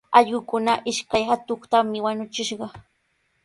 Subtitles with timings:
[0.19, 2.67] Allquukunaqa ishkay atuqtami wañuchishqa.